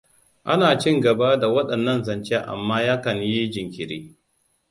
[0.43, 3.99] Ana cin gaba da waɗannan zance amma ya kan yi jinkiri.